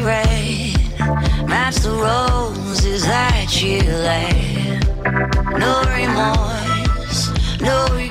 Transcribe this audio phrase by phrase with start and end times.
[0.00, 0.74] Cherry
[1.82, 3.82] the roses that you.
[5.58, 8.05] No remorse, no regret.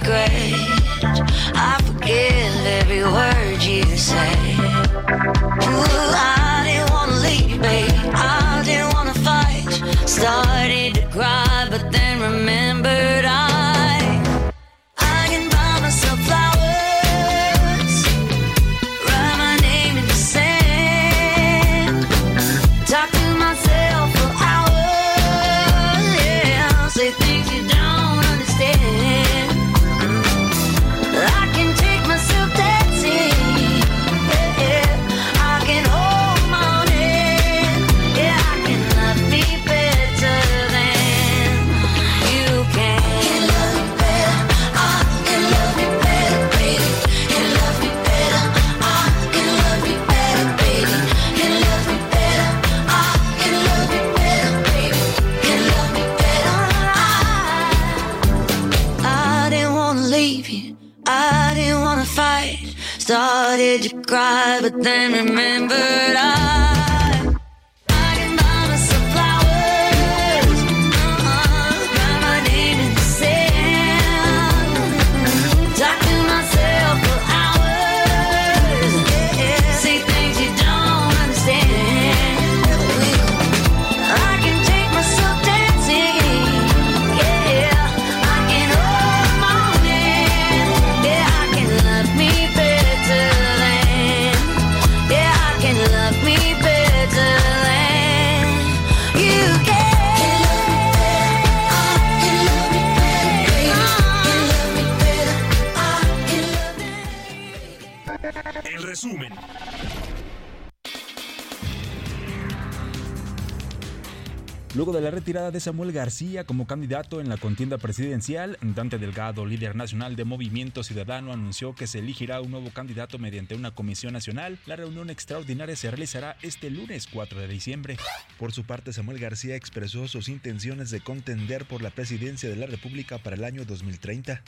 [115.25, 120.23] Retirada de Samuel García como candidato en la contienda presidencial, Dante Delgado, líder nacional de
[120.23, 124.59] Movimiento Ciudadano, anunció que se elegirá un nuevo candidato mediante una comisión nacional.
[124.67, 127.97] La reunión extraordinaria se realizará este lunes 4 de diciembre.
[128.37, 132.67] Por su parte, Samuel García expresó sus intenciones de contender por la presidencia de la
[132.67, 134.43] República para el año 2030.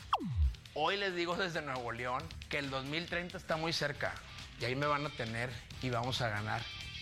[0.76, 4.14] Hoy les digo desde Nuevo León que el 2030 está muy cerca
[4.62, 5.50] y ahí me van a tener
[5.82, 6.62] y vamos a ganar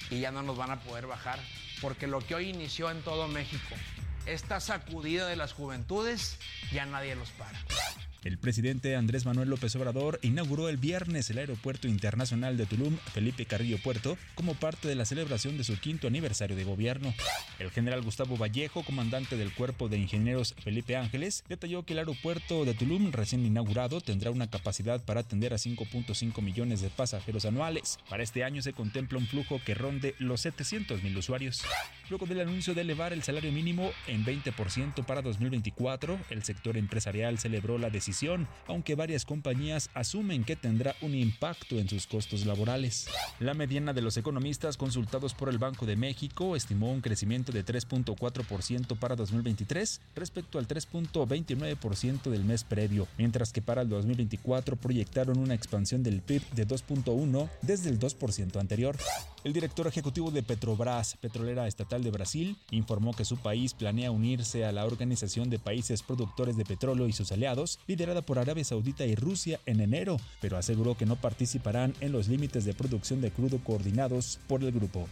[0.09, 1.39] y ya no nos van a poder bajar
[1.85, 3.75] porque lo que hoy inició en todo México,
[4.25, 6.40] esta sacudida de las juventudes,
[6.72, 7.59] ya nadie los para.
[8.25, 13.45] El presidente Andrés Manuel López Obrador inauguró el viernes el Aeropuerto Internacional de Tulum Felipe
[13.45, 17.13] Carrillo Puerto como parte de la celebración de su quinto aniversario de gobierno.
[17.59, 22.66] El general Gustavo Vallejo, comandante del Cuerpo de Ingenieros Felipe Ángeles, detalló que el aeropuerto
[22.66, 27.99] de Tulum recién inaugurado tendrá una capacidad para atender a 5.5 millones de pasajeros anuales.
[28.09, 31.61] Para este año se contempla un flujo que ronde los 700 mil usuarios.
[32.09, 37.37] Luego del anuncio de elevar el salario mínimo en 20% para 2024, el sector empresarial
[37.37, 38.15] celebró la decisión,
[38.67, 43.08] aunque varias compañías asumen que tendrá un impacto en sus costos laborales.
[43.40, 47.66] La mediana de los economistas consultados por el Banco de México estimó un crecimiento de
[47.66, 55.38] 3.4% para 2023 respecto al 3.29% del mes previo, mientras que para el 2024 proyectaron
[55.38, 58.97] una expansión del PIB de 2.1 desde el 2% anterior.
[59.44, 64.66] El director ejecutivo de Petrobras, petrolera estatal de Brasil, informó que su país planea unirse
[64.66, 69.05] a la Organización de Países Productores de Petróleo y sus aliados, liderada por Arabia Saudita
[69.05, 73.31] y Rusia en enero, pero aseguró que no participarán en los límites de producción de
[73.31, 75.07] crudo coordinados por el grupo.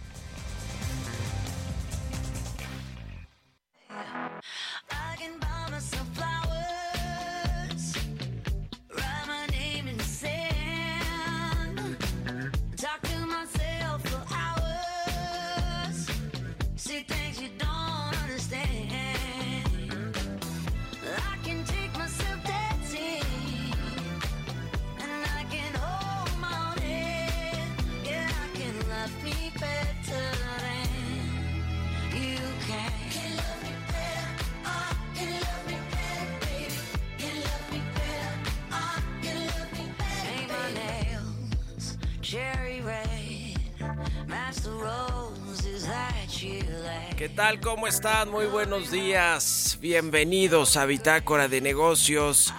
[47.18, 47.60] ¿Qué tal?
[47.60, 48.30] ¿Cómo están?
[48.30, 49.78] Muy buenos días.
[49.82, 52.54] Bienvenidos a Bitácora de Negocios.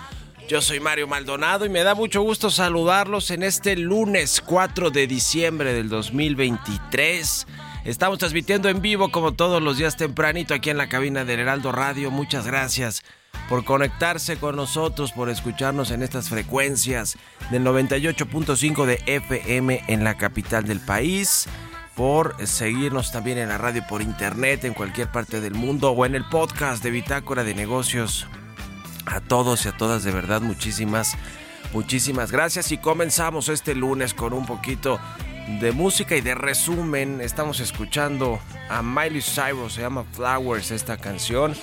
[0.48, 5.06] Yo soy Mario Maldonado y me da mucho gusto saludarlos en este lunes 4 de
[5.06, 7.46] diciembre del 2023.
[7.84, 11.72] Estamos transmitiendo en vivo como todos los días tempranito aquí en la cabina del Heraldo
[11.72, 12.10] Radio.
[12.10, 13.02] Muchas gracias
[13.48, 17.16] por conectarse con nosotros, por escucharnos en estas frecuencias
[17.50, 21.48] del 98.5 de FM en la capital del país
[21.94, 26.14] por seguirnos también en la radio por internet en cualquier parte del mundo o en
[26.14, 28.26] el podcast de Bitácora de Negocios.
[29.06, 31.17] A todos y a todas de verdad muchísimas,
[31.73, 34.99] muchísimas gracias y comenzamos este lunes con un poquito
[35.61, 37.20] de música y de resumen.
[37.20, 41.55] Estamos escuchando a Miley Cyrus, se llama Flowers esta canción.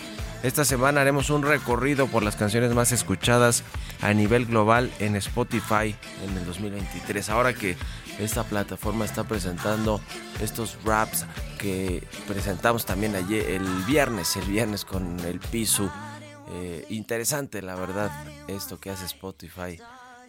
[0.43, 3.63] Esta semana haremos un recorrido por las canciones más escuchadas
[4.01, 7.29] a nivel global en Spotify en el 2023.
[7.29, 7.77] Ahora que
[8.17, 10.01] esta plataforma está presentando
[10.41, 11.27] estos raps
[11.59, 15.91] que presentamos también ayer, el viernes, el viernes con el piso.
[16.53, 18.09] Eh, interesante, la verdad,
[18.47, 19.79] esto que hace Spotify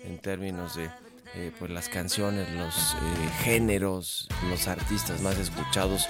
[0.04, 0.90] en términos de
[1.34, 2.98] eh, pues las canciones, los eh,
[3.42, 6.06] géneros, los artistas más escuchados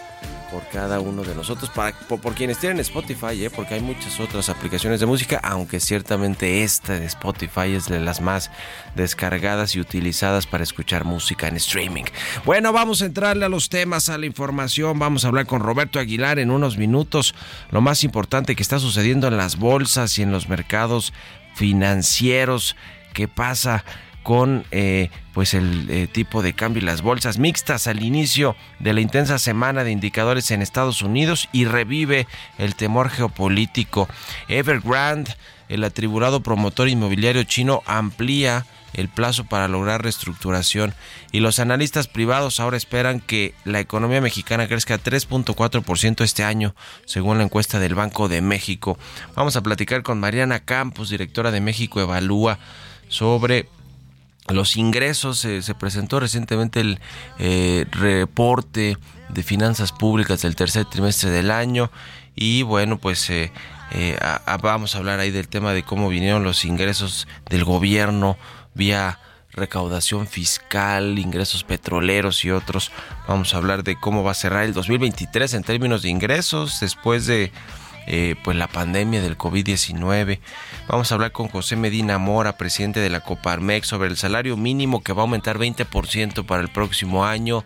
[0.51, 4.19] por cada uno de nosotros, para, por, por quienes tienen Spotify, eh, porque hay muchas
[4.19, 8.51] otras aplicaciones de música, aunque ciertamente esta de Spotify es de las más
[8.97, 12.05] descargadas y utilizadas para escuchar música en streaming.
[12.45, 16.01] Bueno, vamos a entrarle a los temas, a la información, vamos a hablar con Roberto
[16.01, 17.33] Aguilar en unos minutos,
[17.71, 21.13] lo más importante que está sucediendo en las bolsas y en los mercados
[21.55, 22.75] financieros,
[23.15, 23.85] qué pasa
[24.23, 28.93] con eh, pues el eh, tipo de cambio y las bolsas mixtas al inicio de
[28.93, 32.27] la intensa semana de indicadores en Estados Unidos y revive
[32.59, 34.09] el temor geopolítico.
[34.49, 35.35] Evergrande,
[35.69, 40.95] el atribulado promotor inmobiliario chino, amplía el plazo para lograr reestructuración
[41.31, 46.75] y los analistas privados ahora esperan que la economía mexicana crezca 3.4% este año,
[47.07, 48.99] según la encuesta del Banco de México.
[49.35, 52.59] Vamos a platicar con Mariana Campos, directora de México Evalúa,
[53.09, 53.69] sobre
[54.49, 55.45] los ingresos.
[55.45, 57.01] Eh, se presentó recientemente el
[57.39, 58.97] eh, reporte
[59.29, 61.91] de finanzas públicas del tercer trimestre del año
[62.35, 63.51] y bueno pues eh,
[64.21, 68.37] a, vamos a hablar ahí del tema de cómo vinieron los ingresos del gobierno
[68.75, 69.19] vía
[69.53, 72.91] recaudación fiscal, ingresos petroleros y otros.
[73.29, 77.27] Vamos a hablar de cómo va a cerrar el 2023 en términos de ingresos después
[77.27, 77.53] de
[78.07, 80.41] eh, pues la pandemia del COVID-19.
[80.89, 85.03] Vamos a hablar con José Medina Mora, presidente de la Coparmex, sobre el salario mínimo
[85.03, 87.65] que va a aumentar 20% para el próximo año,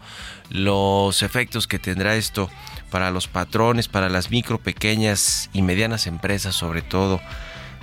[0.51, 2.51] los efectos que tendrá esto
[2.91, 7.21] para los patrones, para las micro, pequeñas y medianas empresas sobre todo.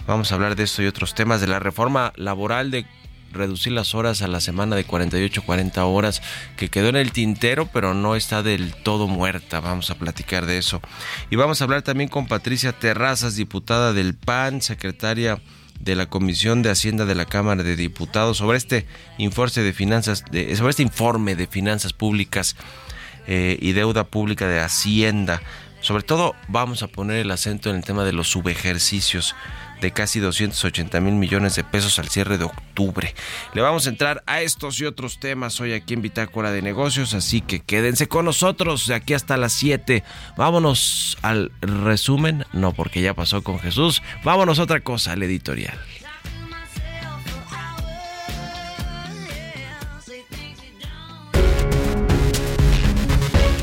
[0.07, 2.85] Vamos a hablar de esto y otros temas de la reforma laboral de
[3.33, 6.21] reducir las horas a la semana de 48-40 horas
[6.57, 9.59] que quedó en el tintero pero no está del todo muerta.
[9.59, 10.81] Vamos a platicar de eso.
[11.29, 15.39] Y vamos a hablar también con Patricia Terrazas, diputada del PAN, secretaria
[15.79, 18.85] de la Comisión de Hacienda de la Cámara de Diputados sobre este
[19.17, 20.23] informe de finanzas,
[20.55, 22.55] sobre este informe de finanzas públicas
[23.27, 25.41] eh, y deuda pública de Hacienda.
[25.81, 29.35] Sobre todo vamos a poner el acento en el tema de los subejercicios
[29.83, 33.13] de casi 280 mil millones de pesos al cierre de octubre.
[33.53, 37.13] Le vamos a entrar a estos y otros temas hoy aquí en Bitácora de Negocios,
[37.13, 40.03] así que quédense con nosotros de aquí hasta las 7.
[40.37, 45.77] Vámonos al resumen, no porque ya pasó con Jesús, vámonos a otra cosa, al editorial.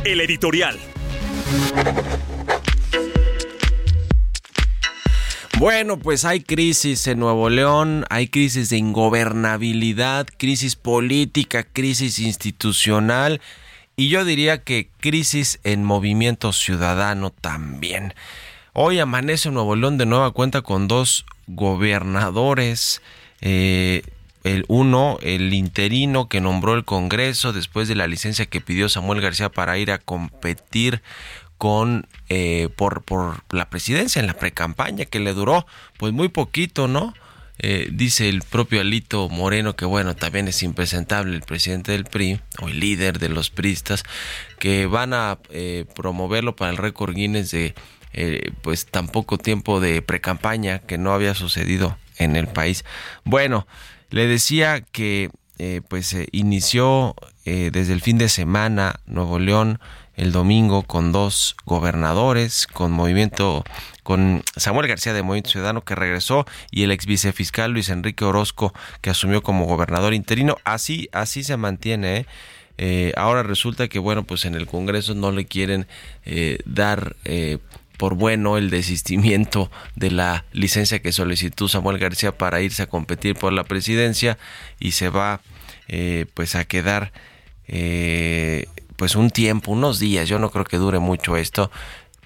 [0.04, 0.78] El editorial.
[5.60, 13.42] Bueno, pues hay crisis en Nuevo León, hay crisis de ingobernabilidad, crisis política, crisis institucional
[13.94, 18.14] y yo diría que crisis en movimiento ciudadano también.
[18.72, 23.02] Hoy amanece Nuevo León de nueva cuenta con dos gobernadores.
[23.42, 24.00] Eh,
[24.44, 29.20] el uno, el interino que nombró el Congreso después de la licencia que pidió Samuel
[29.20, 31.02] García para ir a competir
[31.60, 35.66] con eh, por, por la presidencia en la precampaña que le duró
[35.98, 37.12] pues muy poquito, ¿no?
[37.58, 42.40] Eh, dice el propio Alito Moreno que bueno, también es impresentable el presidente del PRI
[42.62, 44.04] o el líder de los pristas
[44.58, 47.74] que van a eh, promoverlo para el récord Guinness de
[48.62, 52.86] pues tan poco tiempo de precampaña que no había sucedido en el país.
[53.24, 53.66] Bueno,
[54.08, 55.28] le decía que
[55.88, 57.14] pues inició
[57.44, 59.78] desde el fin de semana Nuevo León
[60.20, 63.64] el domingo con dos gobernadores, con movimiento,
[64.02, 68.74] con Samuel García de Movimiento Ciudadano que regresó y el ex vicefiscal Luis Enrique Orozco
[69.00, 70.58] que asumió como gobernador interino.
[70.64, 72.16] Así, así se mantiene.
[72.18, 72.26] ¿eh?
[72.76, 75.86] Eh, ahora resulta que bueno, pues en el Congreso no le quieren
[76.26, 77.16] eh, dar
[77.96, 83.36] por bueno el desistimiento de la licencia que solicitó Samuel García para irse a competir
[83.36, 84.36] por la presidencia
[84.78, 85.40] y se va
[86.34, 87.10] pues a quedar
[89.00, 91.70] pues un tiempo, unos días, yo no creo que dure mucho esto,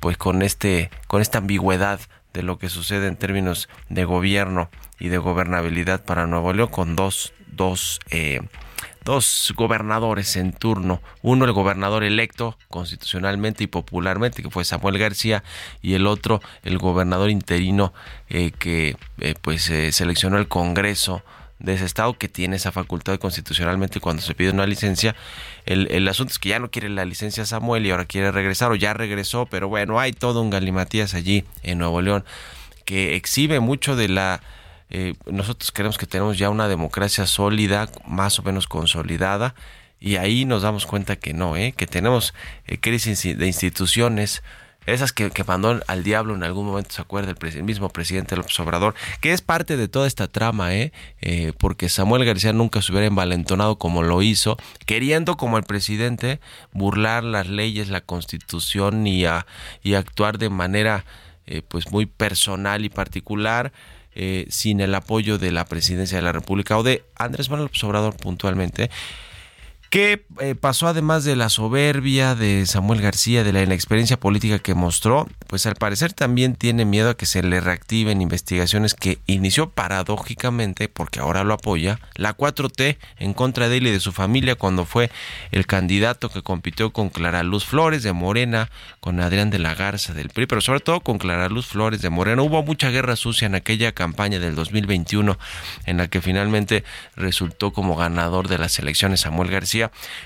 [0.00, 2.00] pues con este, con esta ambigüedad
[2.32, 6.96] de lo que sucede en términos de gobierno y de gobernabilidad para Nuevo León con
[6.96, 8.40] dos, dos, eh,
[9.04, 15.44] dos gobernadores en turno, uno el gobernador electo constitucionalmente y popularmente que fue Samuel García
[15.80, 17.94] y el otro el gobernador interino
[18.28, 19.62] eh, que eh, pues
[19.92, 21.22] seleccionó el Congreso
[21.64, 25.16] de ese estado que tiene esa facultad constitucionalmente cuando se pide una licencia.
[25.66, 28.70] El, el, asunto es que ya no quiere la licencia Samuel y ahora quiere regresar
[28.70, 32.24] o ya regresó, pero bueno, hay todo un galimatías allí en Nuevo León
[32.84, 34.40] que exhibe mucho de la...
[34.90, 39.54] Eh, nosotros creemos que tenemos ya una democracia sólida, más o menos consolidada,
[39.98, 41.72] y ahí nos damos cuenta que no, ¿eh?
[41.76, 42.34] que tenemos
[42.66, 44.42] eh, crisis de instituciones,
[44.86, 48.94] esas que, mandó al diablo en algún momento, se acuerda el, mismo presidente López Obrador,
[49.20, 50.92] que es parte de toda esta trama, ¿eh?
[51.20, 51.52] ¿eh?
[51.58, 56.40] porque Samuel García nunca se hubiera envalentonado como lo hizo, queriendo como el presidente
[56.72, 59.46] burlar las leyes, la constitución y, a,
[59.82, 61.04] y actuar de manera
[61.46, 63.72] eh, pues muy personal y particular.
[64.16, 67.82] Eh, sin el apoyo de la presidencia de la República o de Andrés Manuel López
[67.82, 68.88] Obrador puntualmente.
[69.94, 74.74] ¿Qué eh, pasó además de la soberbia de Samuel García, de la inexperiencia política que
[74.74, 75.28] mostró?
[75.46, 80.88] Pues al parecer también tiene miedo a que se le reactiven investigaciones que inició paradójicamente,
[80.88, 84.84] porque ahora lo apoya, la 4T en contra de él y de su familia cuando
[84.84, 85.12] fue
[85.52, 90.12] el candidato que compitió con Clara Luz Flores de Morena, con Adrián de la Garza
[90.12, 92.42] del PRI, pero sobre todo con Clara Luz Flores de Morena.
[92.42, 95.38] Hubo mucha guerra sucia en aquella campaña del 2021
[95.86, 96.82] en la que finalmente
[97.14, 99.83] resultó como ganador de las elecciones Samuel García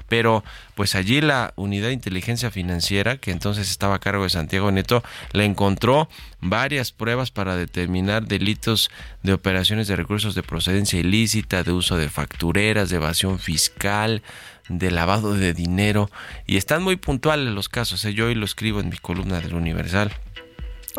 [0.08, 4.70] pero pues allí la unidad de inteligencia financiera, que entonces estaba a cargo de Santiago
[4.70, 6.08] Neto, le encontró
[6.40, 8.90] varias pruebas para determinar delitos
[9.22, 14.22] de operaciones de recursos de procedencia ilícita, de uso de factureras, de evasión fiscal,
[14.68, 16.10] de lavado de dinero,
[16.46, 18.14] y están muy puntuales los casos, ¿eh?
[18.14, 20.12] yo hoy lo escribo en mi columna del Universal.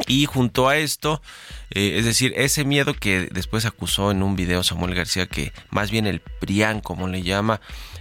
[0.07, 1.21] Y junto a esto,
[1.71, 5.91] eh, es decir, ese miedo que después acusó en un video Samuel García, que más
[5.91, 7.59] bien el PRIAN, como le llama,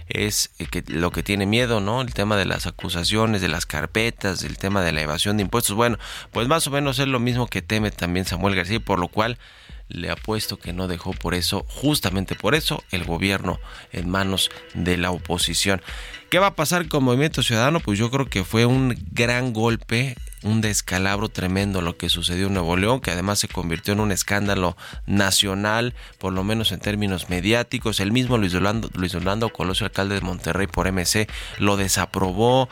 [0.09, 2.01] es eh, que lo que tiene miedo, ¿no?
[2.01, 5.75] El tema de las acusaciones, de las carpetas, el tema de la evasión de impuestos.
[5.75, 5.97] Bueno,
[6.31, 9.37] pues más o menos es lo mismo que teme también Samuel García, por lo cual
[9.89, 13.59] le apuesto que no dejó por eso, justamente por eso, el gobierno
[13.91, 15.81] en manos de la oposición.
[16.29, 17.79] ¿Qué va a pasar con Movimiento Ciudadano?
[17.79, 22.53] Pues yo creo que fue un gran golpe, un descalabro tremendo lo que sucedió en
[22.53, 27.29] Nuevo León, que además se convirtió en un escándalo nacional, por lo menos en términos
[27.29, 27.99] mediáticos.
[27.99, 29.15] El mismo Luis Orlando, Luis
[29.53, 31.27] Colosio, alcalde de Monterrey por MC,
[31.57, 32.69] lo desaprobó.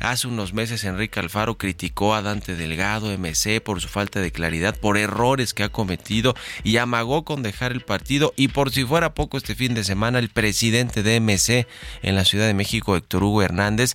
[0.00, 4.76] Hace unos meses Enrique Alfaro criticó a Dante Delgado, MC, por su falta de claridad,
[4.76, 8.32] por errores que ha cometido y amagó con dejar el partido.
[8.36, 11.66] Y por si fuera poco este fin de semana, el presidente de MC
[12.02, 13.94] en la Ciudad de México, Héctor Hugo Hernández,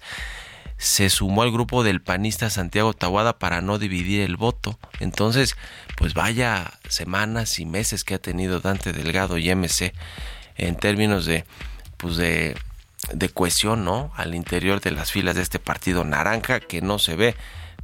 [0.78, 4.78] se sumó al grupo del panista Santiago Tahuada para no dividir el voto.
[5.00, 5.56] Entonces,
[5.96, 9.94] pues vaya semanas y meses que ha tenido Dante Delgado y MC
[10.56, 11.46] en términos de
[11.98, 12.56] pues de,
[13.12, 14.12] de cohesión, ¿no?
[14.16, 17.36] Al interior de las filas de este partido naranja que no se ve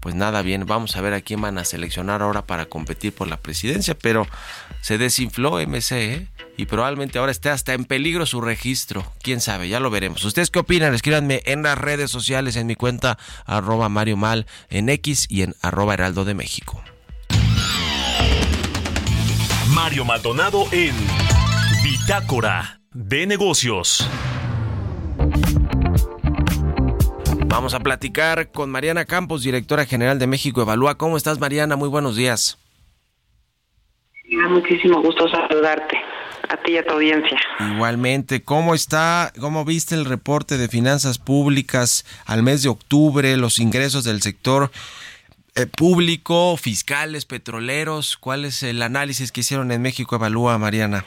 [0.04, 0.66] pues nada bien.
[0.66, 4.28] Vamos a ver a quién van a seleccionar ahora para competir por la presidencia, pero
[4.82, 6.28] se desinfló MC ¿eh?
[6.58, 9.10] y probablemente ahora esté hasta en peligro su registro.
[9.22, 10.26] Quién sabe, ya lo veremos.
[10.26, 10.94] ¿Ustedes qué opinan?
[10.94, 15.56] Escríbanme en las redes sociales, en mi cuenta arroba Mario Mal, en X y en
[15.62, 16.84] arroba Heraldo de México.
[19.70, 20.94] Mario Maldonado en
[21.82, 24.06] Bitácora de Negocios.
[27.54, 30.98] Vamos a platicar con Mariana Campos, directora general de México Evalúa.
[30.98, 31.76] ¿Cómo estás, Mariana?
[31.76, 32.58] Muy buenos días.
[34.28, 35.96] Me da muchísimo gusto saludarte,
[36.50, 37.40] a ti y a tu audiencia.
[37.76, 43.60] Igualmente, ¿cómo está, cómo viste el reporte de finanzas públicas al mes de octubre, los
[43.60, 44.72] ingresos del sector
[45.54, 48.18] eh, público, fiscales, petroleros?
[48.18, 51.06] ¿Cuál es el análisis que hicieron en México Evalúa, Mariana?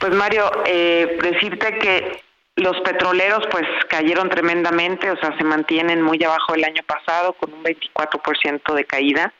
[0.00, 2.22] Pues Mario, eh, decirte que
[2.62, 7.52] los petroleros pues cayeron tremendamente, o sea, se mantienen muy abajo del año pasado con
[7.52, 9.34] un 24% de caída.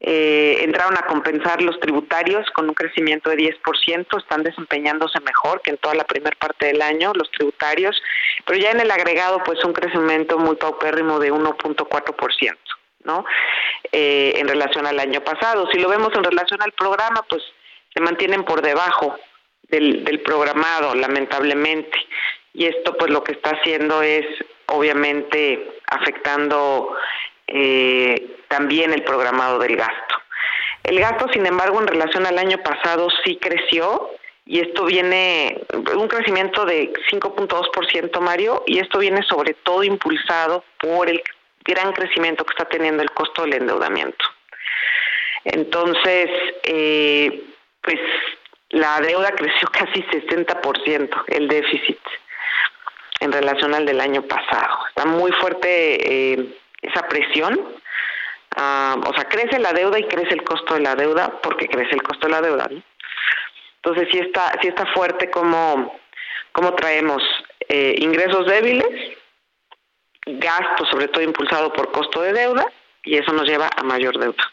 [0.00, 5.70] Eh, entraron a compensar los tributarios con un crecimiento de 10%, están desempeñándose mejor que
[5.70, 7.96] en toda la primera parte del año los tributarios,
[8.44, 12.56] pero ya en el agregado pues un crecimiento muy paupérrimo de 1.4%,
[13.04, 13.24] ¿no?
[13.92, 15.68] Eh, en relación al año pasado.
[15.72, 17.42] Si lo vemos en relación al programa, pues
[17.94, 19.16] se mantienen por debajo
[19.68, 21.96] del, del programado, lamentablemente
[22.54, 24.24] y esto pues lo que está haciendo es
[24.66, 26.96] obviamente afectando
[27.48, 30.14] eh, también el programado del gasto.
[30.84, 34.10] El gasto, sin embargo, en relación al año pasado sí creció
[34.46, 35.60] y esto viene
[35.96, 41.22] un crecimiento de 5.2%, Mario, y esto viene sobre todo impulsado por el
[41.64, 44.24] gran crecimiento que está teniendo el costo del endeudamiento.
[45.44, 46.30] Entonces,
[46.62, 47.42] eh,
[47.80, 47.98] pues
[48.70, 51.98] la deuda creció casi 60%, el déficit
[53.24, 54.80] en relación al del año pasado.
[54.88, 57.58] Está muy fuerte eh, esa presión.
[58.54, 61.94] Ah, o sea, crece la deuda y crece el costo de la deuda porque crece
[61.94, 62.68] el costo de la deuda.
[63.76, 65.98] Entonces, sí está, sí está fuerte como,
[66.52, 67.22] como traemos
[67.68, 69.16] eh, ingresos débiles,
[70.26, 72.66] gasto sobre todo impulsado por costo de deuda
[73.04, 74.52] y eso nos lleva a mayor deuda.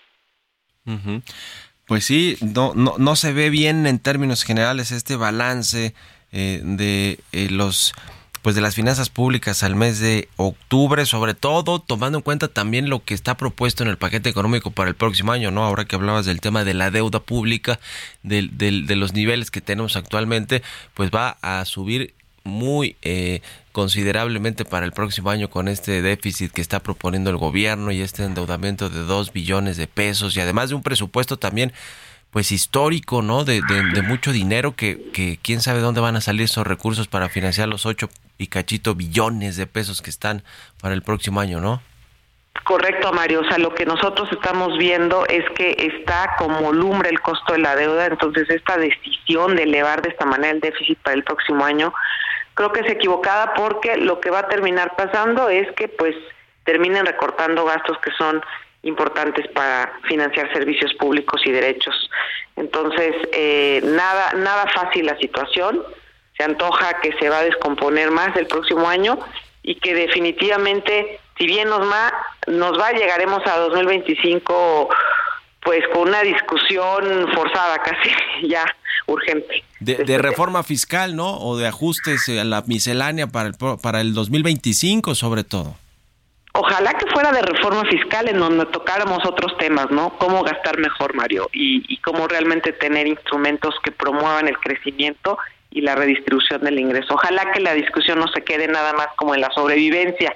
[1.85, 5.93] Pues sí, no, no, no se ve bien en términos generales este balance
[6.31, 7.93] eh, de los
[8.41, 12.89] pues de las finanzas públicas al mes de octubre, sobre todo tomando en cuenta también
[12.89, 15.63] lo que está propuesto en el paquete económico para el próximo año, ¿no?
[15.63, 17.79] Ahora que hablabas del tema de la deuda pública,
[18.23, 20.63] del, del, de los niveles que tenemos actualmente,
[20.95, 26.61] pues va a subir muy eh, considerablemente para el próximo año con este déficit que
[26.61, 30.75] está proponiendo el gobierno y este endeudamiento de dos billones de pesos y además de
[30.75, 31.73] un presupuesto también
[32.31, 33.43] pues histórico, ¿no?
[33.43, 37.27] De, de, mucho dinero que, que quién sabe dónde van a salir esos recursos para
[37.27, 38.09] financiar los ocho
[38.41, 40.43] y cachito billones de pesos que están
[40.81, 41.79] para el próximo año, ¿no?
[42.63, 43.41] Correcto, Mario.
[43.41, 47.59] O sea, lo que nosotros estamos viendo es que está como lumbre el costo de
[47.59, 51.63] la deuda, entonces esta decisión de elevar de esta manera el déficit para el próximo
[51.63, 51.93] año,
[52.55, 56.15] creo que es equivocada porque lo que va a terminar pasando es que pues
[56.63, 58.41] terminen recortando gastos que son
[58.81, 62.09] importantes para financiar servicios públicos y derechos.
[62.55, 65.83] Entonces, eh, nada, nada fácil la situación.
[66.41, 69.19] Se antoja que se va a descomponer más el próximo año
[69.61, 72.11] y que definitivamente, si bien nos va,
[72.47, 74.89] nos va, llegaremos a 2025
[75.61, 78.09] pues con una discusión forzada casi
[78.47, 78.65] ya
[79.05, 79.63] urgente.
[79.81, 81.37] De, de, reforma fiscal, ¿no?
[81.37, 85.75] O de ajustes a la miscelánea para el, para el 2025 sobre todo.
[86.53, 90.17] Ojalá que fuera de reforma fiscal en donde tocáramos otros temas, ¿no?
[90.17, 95.37] Cómo gastar mejor, Mario, y, y cómo realmente tener instrumentos que promuevan el crecimiento
[95.71, 97.13] y la redistribución del ingreso.
[97.15, 100.35] Ojalá que la discusión no se quede nada más como en la sobrevivencia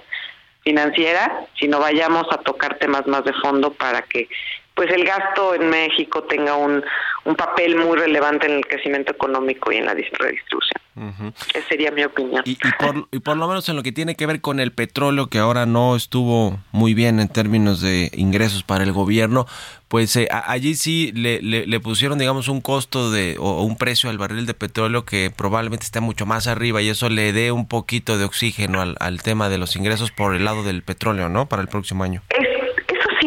[0.63, 4.27] financiera, sino vayamos a tocar temas más de fondo para que
[4.73, 6.83] pues el gasto en México tenga un,
[7.23, 10.84] un papel muy relevante en el crecimiento económico y en la redistribución.
[10.95, 11.33] Uh-huh.
[11.53, 12.41] Esa sería mi opinión.
[12.45, 14.71] Y, y, por, y por lo menos en lo que tiene que ver con el
[14.71, 19.45] petróleo, que ahora no estuvo muy bien en términos de ingresos para el gobierno,
[19.87, 24.09] pues eh, allí sí le, le, le, pusieron, digamos, un costo de o un precio
[24.09, 27.67] al barril de petróleo que probablemente está mucho más arriba y eso le dé un
[27.67, 31.47] poquito de oxígeno al, al tema de los ingresos por el lado del petróleo, ¿no?
[31.47, 32.21] Para el próximo año.
[32.29, 32.55] Es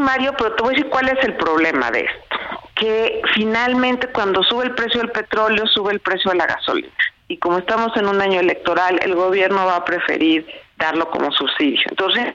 [0.00, 2.37] Mario, pero te voy a decir cuál es el problema de esto.
[2.74, 6.88] Que finalmente cuando sube el precio del petróleo, sube el precio de la gasolina
[7.28, 10.46] y como estamos en un año electoral, el gobierno va a preferir
[10.78, 11.82] darlo como subsidio.
[11.90, 12.34] Entonces,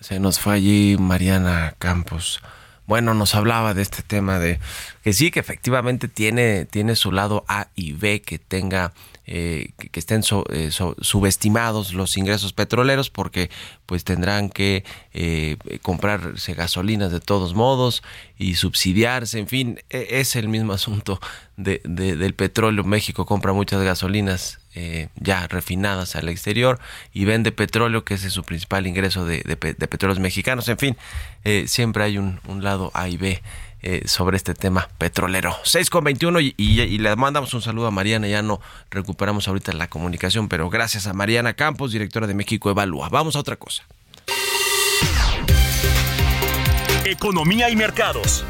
[0.00, 2.42] se nos fue allí Mariana Campos.
[2.86, 4.58] Bueno, nos hablaba de este tema de
[5.04, 8.92] que sí, que efectivamente tiene, tiene su lado A y B que tenga
[9.30, 10.70] eh, que, estén eh,
[11.02, 13.50] subestimados los ingresos petroleros porque
[13.84, 18.02] pues tendrán que eh, comprarse gasolinas de todos modos
[18.38, 21.20] y subsidiarse, en fin, e- es el mismo asunto
[21.56, 22.84] de, de- del petróleo.
[22.84, 26.78] México compra muchas gasolinas eh, ya refinadas al exterior
[27.12, 30.68] y vende petróleo, que ese es su principal ingreso de, de pe- de petróleos mexicanos.
[30.68, 30.96] En fin,
[31.66, 33.42] siempre hay un, un lado A y B
[33.82, 35.56] eh, sobre este tema petrolero.
[35.64, 38.26] 6 con 21 y, y- y le mandamos un saludo a Mariana.
[38.28, 38.60] Ya no
[38.90, 43.08] recuperamos ahorita la comunicación, pero gracias a Mariana Campos, directora de México Evalúa.
[43.08, 43.84] Vamos a otra cosa.
[47.04, 48.44] Economía y mercados.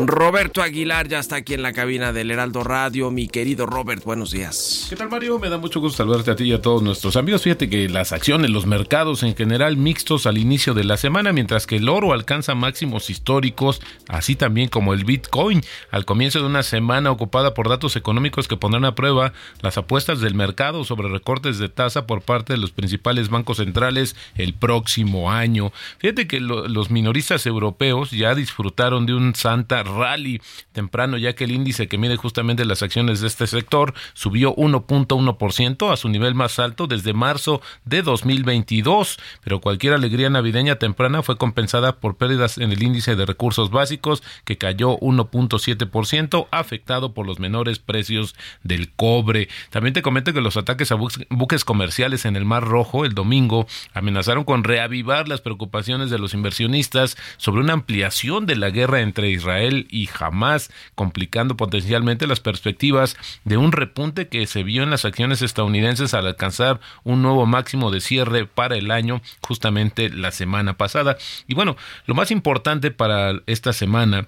[0.00, 3.10] Roberto Aguilar ya está aquí en la cabina del Heraldo Radio.
[3.10, 4.86] Mi querido Robert, buenos días.
[4.88, 5.40] ¿Qué tal Mario?
[5.40, 7.42] Me da mucho gusto saludarte a ti y a todos nuestros amigos.
[7.42, 11.66] Fíjate que las acciones, los mercados en general mixtos al inicio de la semana, mientras
[11.66, 16.62] que el oro alcanza máximos históricos, así también como el Bitcoin, al comienzo de una
[16.62, 19.32] semana ocupada por datos económicos que pondrán a prueba
[19.62, 24.14] las apuestas del mercado sobre recortes de tasa por parte de los principales bancos centrales
[24.36, 25.72] el próximo año.
[25.98, 30.40] Fíjate que lo- los minoristas europeos ya disfrutaron de un Santa Rally
[30.72, 35.92] temprano, ya que el índice que mide justamente las acciones de este sector subió 1.1%
[35.92, 41.36] a su nivel más alto desde marzo de 2022, pero cualquier alegría navideña temprana fue
[41.36, 47.38] compensada por pérdidas en el índice de recursos básicos que cayó 1.7%, afectado por los
[47.38, 49.48] menores precios del cobre.
[49.70, 50.96] También te comento que los ataques a
[51.30, 56.34] buques comerciales en el Mar Rojo el domingo amenazaron con reavivar las preocupaciones de los
[56.34, 63.16] inversionistas sobre una ampliación de la guerra entre Israel y Hamas, complicando potencialmente las perspectivas
[63.44, 67.90] de un repunte que se vio en las acciones estadounidenses al alcanzar un nuevo máximo
[67.90, 71.18] de cierre para el año justamente la semana pasada.
[71.46, 74.26] Y bueno, lo más importante para esta semana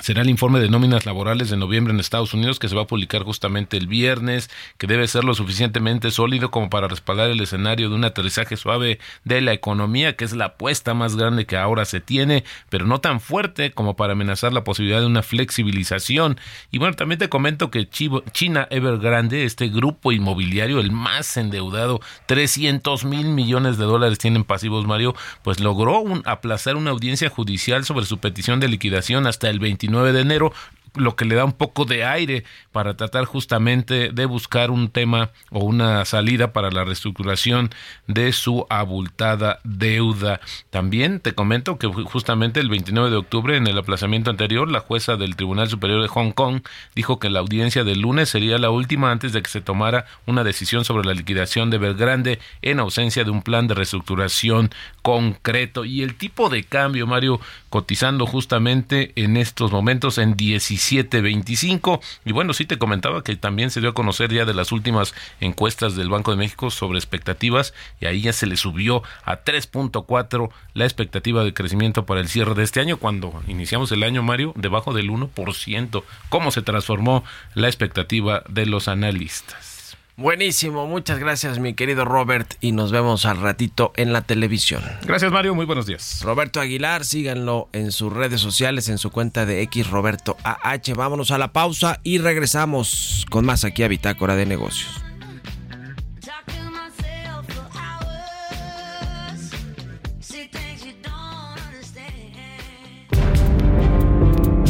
[0.00, 2.86] será el informe de nóminas laborales de noviembre en Estados Unidos que se va a
[2.86, 7.88] publicar justamente el viernes, que debe ser lo suficientemente sólido como para respaldar el escenario
[7.90, 11.84] de un aterrizaje suave de la economía, que es la apuesta más grande que ahora
[11.84, 16.38] se tiene, pero no tan fuerte como para amenazar la posibilidad de una flexibilización.
[16.70, 23.04] Y bueno, también te comento que China Evergrande, este grupo inmobiliario, el más endeudado, 300
[23.04, 28.06] mil millones de dólares tienen pasivos, Mario, pues logró un- aplazar una audiencia judicial sobre
[28.06, 30.52] su petición de liquidación hasta el 29 de enero,
[30.96, 35.30] lo que le da un poco de aire para tratar justamente de buscar un tema
[35.52, 37.70] o una salida para la reestructuración
[38.08, 40.40] de su abultada deuda.
[40.70, 44.80] También te comento que ju- justamente el 29 de octubre, en el aplazamiento anterior, la
[44.80, 46.62] jueza del Tribunal Superior de Hong Kong
[46.96, 50.42] dijo que la audiencia del lunes sería la última antes de que se tomara una
[50.42, 54.70] decisión sobre la liquidación de Belgrande en ausencia de un plan de reestructuración
[55.02, 55.84] concreto.
[55.84, 62.00] Y el tipo de cambio, Mario, cotizando justamente en estos momentos en 17.25.
[62.24, 65.14] Y bueno, sí te comentaba que también se dio a conocer ya de las últimas
[65.40, 70.50] encuestas del Banco de México sobre expectativas y ahí ya se le subió a 3.4
[70.74, 74.52] la expectativa de crecimiento para el cierre de este año cuando iniciamos el año, Mario,
[74.56, 76.02] debajo del 1%.
[76.28, 79.79] ¿Cómo se transformó la expectativa de los analistas?
[80.20, 84.82] Buenísimo, muchas gracias mi querido Robert y nos vemos al ratito en la televisión.
[85.06, 86.20] Gracias Mario, muy buenos días.
[86.22, 90.92] Roberto Aguilar, síganlo en sus redes sociales, en su cuenta de X Roberto AH.
[90.94, 95.02] Vámonos a la pausa y regresamos con más aquí a Bitácora de Negocios.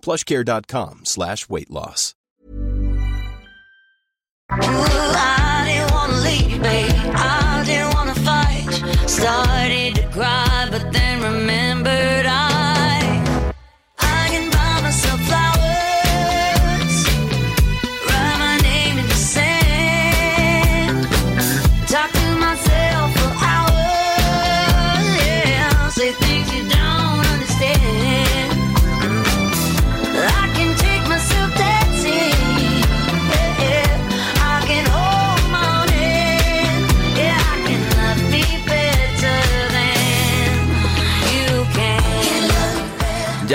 [0.00, 2.14] plushcare.com slash weight loss.
[4.50, 6.90] I didn't wanna leave, babe.
[7.14, 9.08] I didn't wanna fight.
[9.08, 9.99] Started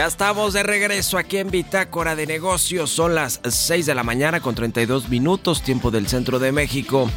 [0.08, 2.92] Estamos de regreso aquí en Bitácora de Negocios.
[2.92, 7.10] Son las 6 de la mañana con 32 minutos, tiempo del centro de México.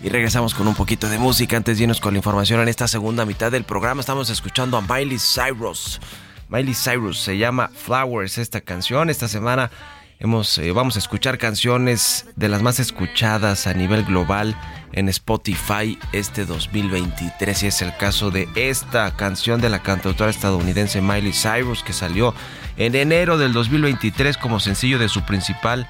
[0.00, 2.86] Y regresamos con un poquito de música antes de irnos con la información en esta
[2.86, 4.00] segunda mitad del programa.
[4.00, 6.00] Estamos escuchando a Miley Cyrus.
[6.48, 9.10] Miley Cyrus se llama Flowers esta canción.
[9.10, 9.72] Esta semana
[10.20, 14.56] hemos, eh, vamos a escuchar canciones de las más escuchadas a nivel global
[14.92, 21.00] en Spotify este 2023 y es el caso de esta canción de la cantautora estadounidense
[21.00, 22.34] Miley Cyrus que salió
[22.76, 25.88] en enero del 2023 como sencillo de su principal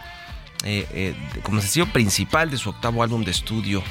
[0.65, 3.83] eh, eh, como sencillo principal de su octavo álbum de estudio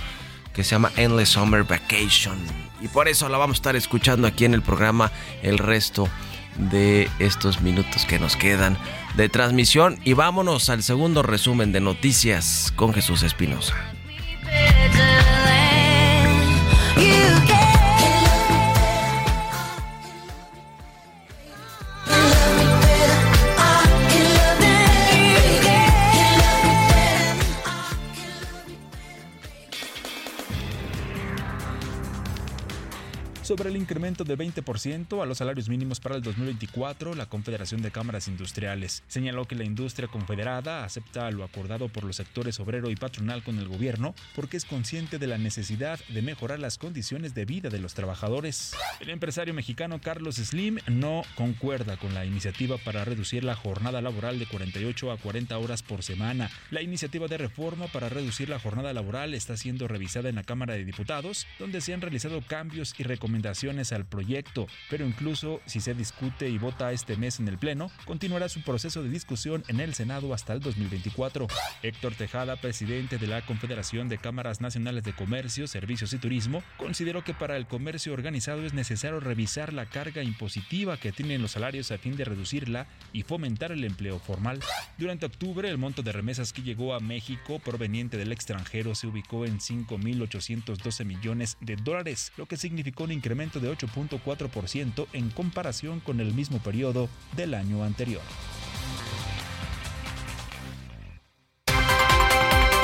[0.54, 2.38] que se llama Endless Summer Vacation.
[2.82, 5.12] Y por eso la vamos a estar escuchando aquí en el programa
[5.43, 6.10] el resto
[6.58, 8.78] de estos minutos que nos quedan
[9.15, 10.00] de transmisión.
[10.04, 13.76] Y vámonos al segundo resumen de noticias con Jesús Espinosa.
[33.51, 37.91] Sobre el incremento del 20% a los salarios mínimos para el 2024, la Confederación de
[37.91, 42.95] Cámaras Industriales señaló que la industria confederada acepta lo acordado por los sectores obrero y
[42.95, 47.43] patronal con el gobierno porque es consciente de la necesidad de mejorar las condiciones de
[47.43, 48.73] vida de los trabajadores.
[49.01, 54.39] El empresario mexicano Carlos Slim no concuerda con la iniciativa para reducir la jornada laboral
[54.39, 56.49] de 48 a 40 horas por semana.
[56.69, 60.75] La iniciativa de reforma para reducir la jornada laboral está siendo revisada en la Cámara
[60.75, 65.82] de Diputados, donde se han realizado cambios y recomendaciones recomendaciones al proyecto, pero incluso si
[65.82, 69.80] se discute y vota este mes en el Pleno, continuará su proceso de discusión en
[69.80, 71.47] el Senado hasta el 2024.
[71.82, 77.23] Héctor Tejada, presidente de la Confederación de Cámaras Nacionales de Comercio, Servicios y Turismo, consideró
[77.23, 81.91] que para el comercio organizado es necesario revisar la carga impositiva que tienen los salarios
[81.91, 84.60] a fin de reducirla y fomentar el empleo formal.
[84.97, 89.45] Durante octubre, el monto de remesas que llegó a México proveniente del extranjero se ubicó
[89.45, 96.20] en 5.812 millones de dólares, lo que significó un incremento de 8.4% en comparación con
[96.20, 98.22] el mismo periodo del año anterior.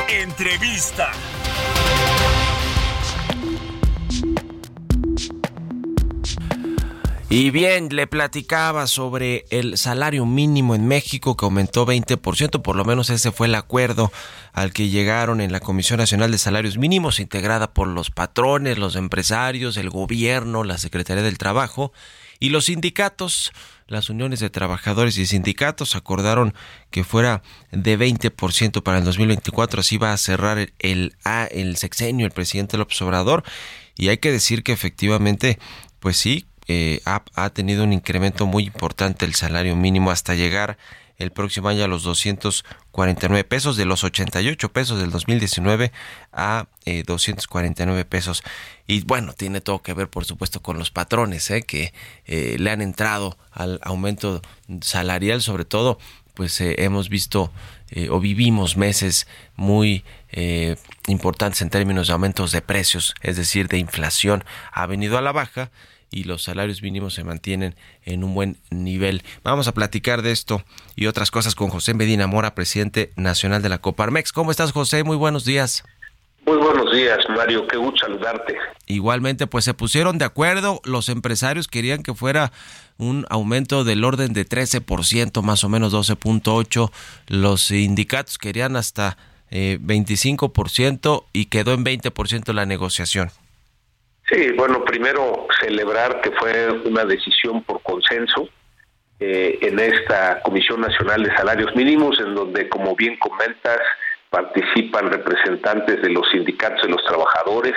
[0.10, 1.12] Entrevista.
[7.30, 12.86] Y bien, le platicaba sobre el salario mínimo en México que aumentó 20%, por lo
[12.86, 14.14] menos ese fue el acuerdo
[14.58, 18.96] al que llegaron en la Comisión Nacional de Salarios Mínimos, integrada por los patrones, los
[18.96, 21.94] empresarios, el gobierno, la Secretaría del Trabajo
[22.40, 23.52] y los sindicatos.
[23.86, 26.56] Las uniones de trabajadores y sindicatos acordaron
[26.90, 31.16] que fuera de 20% para el 2024, así va a cerrar el, el,
[31.52, 33.44] el sexenio el presidente López Obrador.
[33.96, 35.60] Y hay que decir que efectivamente,
[36.00, 40.80] pues sí, eh, ha, ha, tenido un incremento muy importante el salario mínimo hasta llegar
[41.18, 45.92] el próximo año a los 249 pesos, de los 88 pesos del 2019
[46.32, 48.44] a eh, 249 pesos.
[48.86, 51.94] Y bueno, tiene todo que ver, por supuesto, con los patrones eh, que
[52.26, 54.42] eh, le han entrado al aumento
[54.82, 55.98] salarial, sobre todo,
[56.34, 57.52] pues hemos visto
[58.12, 60.04] o vivimos meses muy
[61.08, 65.32] importantes en términos de aumentos de precios, es decir, de inflación, ha venido a la
[65.32, 65.72] baja
[66.12, 69.24] y los salarios mínimos se mantienen en un buen nivel.
[69.44, 70.64] Vamos a platicar de esto
[70.96, 74.32] y otras cosas con José Medina Mora, presidente nacional de la Coparmex.
[74.32, 75.04] ¿Cómo estás, José?
[75.04, 75.84] Muy buenos días.
[76.46, 77.68] Muy buenos días, Mario.
[77.68, 78.56] Qué gusto saludarte.
[78.86, 80.80] Igualmente, pues se pusieron de acuerdo.
[80.86, 82.54] Los empresarios querían que fuera
[82.98, 86.90] un aumento del orden de 13%, más o menos 12.8%.
[87.28, 89.18] Los sindicatos querían hasta
[89.52, 93.30] eh, 25% y quedó en 20% la negociación.
[94.30, 98.50] Sí, bueno, primero celebrar que fue una decisión por consenso
[99.20, 103.80] eh, en esta Comisión Nacional de Salarios Mínimos, en donde, como bien comentas,
[104.30, 107.74] participan representantes de los sindicatos de los trabajadores,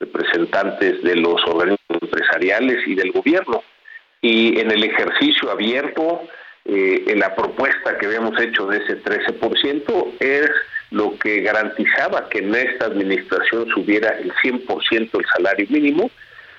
[0.00, 3.62] representantes de los organismos empresariales y del gobierno.
[4.22, 6.22] Y en el ejercicio abierto,
[6.64, 10.50] eh, la propuesta que habíamos hecho de ese 13% es
[10.92, 16.10] lo que garantizaba que en esta administración subiera el 100% el salario mínimo.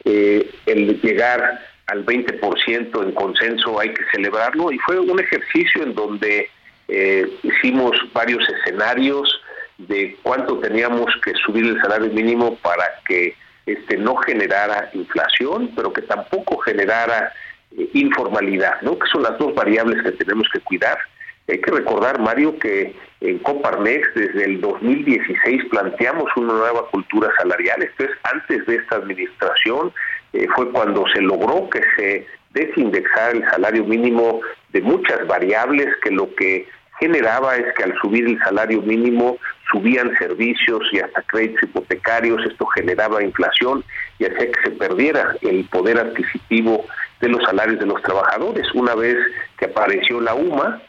[0.05, 5.93] Eh, el llegar al 20% en consenso hay que celebrarlo y fue un ejercicio en
[5.93, 6.49] donde
[6.87, 9.39] eh, hicimos varios escenarios
[9.77, 15.93] de cuánto teníamos que subir el salario mínimo para que este no generara inflación, pero
[15.93, 17.31] que tampoco generara
[17.77, 18.97] eh, informalidad, ¿no?
[18.97, 20.97] Que son las dos variables que tenemos que cuidar.
[21.47, 27.81] Hay que recordar, Mario, que en Coparmex desde el 2016 planteamos una nueva cultura salarial.
[27.83, 29.91] Esto es antes de esta administración,
[30.33, 36.11] eh, fue cuando se logró que se desindexara el salario mínimo de muchas variables que
[36.11, 36.67] lo que
[36.99, 39.37] generaba es que al subir el salario mínimo
[39.71, 43.83] subían servicios y hasta créditos hipotecarios, esto generaba inflación
[44.19, 46.85] y hacía que se perdiera el poder adquisitivo
[47.19, 48.65] de los salarios de los trabajadores.
[48.73, 49.17] Una vez
[49.57, 50.81] que apareció la UMA,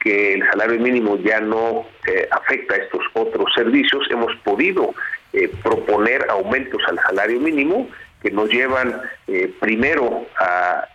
[0.00, 4.94] que el salario mínimo ya no eh, afecta a estos otros servicios, hemos podido
[5.32, 7.88] eh, proponer aumentos al salario mínimo
[8.22, 10.88] que nos llevan eh, primero a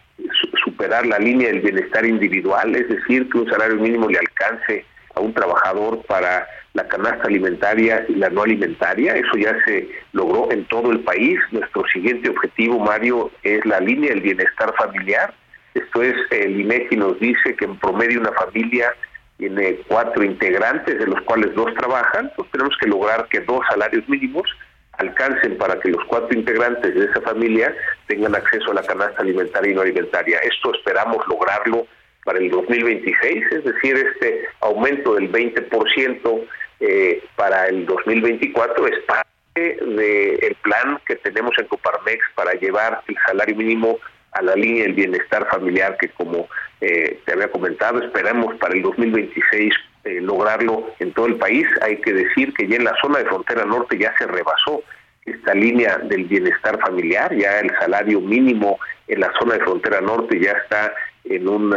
[0.63, 4.85] superar la línea del bienestar individual, es decir, que un salario mínimo le alcance
[5.15, 9.15] a un trabajador para la canasta alimentaria y la no alimentaria.
[9.15, 11.39] Eso ya se logró en todo el país.
[11.51, 15.33] Nuestro siguiente objetivo, Mario, es la línea del bienestar familiar.
[15.73, 18.93] Esto es, el INEGI nos dice que en promedio una familia
[19.37, 24.07] tiene cuatro integrantes, de los cuales dos trabajan, pues tenemos que lograr que dos salarios
[24.07, 24.47] mínimos
[24.93, 27.75] alcancen para que los cuatro integrantes de esa familia
[28.07, 30.37] tengan acceso a la canasta alimentaria y no alimentaria.
[30.39, 31.87] Esto esperamos lograrlo
[32.23, 36.47] para el 2026, es decir, este aumento del 20%
[36.81, 43.15] eh, para el 2024 es parte del plan que tenemos en Coparmex para llevar el
[43.25, 43.99] salario mínimo
[44.31, 46.47] a la línea del bienestar familiar que como
[46.79, 51.67] eh, te había comentado esperamos para el 2026 eh, lograrlo en todo el país.
[51.81, 54.83] Hay que decir que ya en la zona de frontera norte ya se rebasó
[55.25, 60.39] esta línea del bienestar familiar, ya el salario mínimo en la zona de frontera norte
[60.39, 60.91] ya está
[61.25, 61.71] en un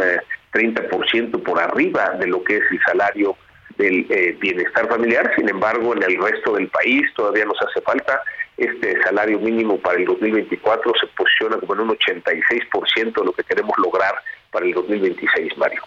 [0.51, 3.37] 30% eh, por arriba de lo que es el salario
[3.77, 5.31] del eh, bienestar familiar.
[5.35, 8.21] Sin embargo, en el resto del país todavía nos hace falta.
[8.57, 13.43] Este salario mínimo para el 2024 se posiciona como en un 86% de lo que
[13.43, 14.15] queremos lograr
[14.55, 15.81] para el 2026, Mario.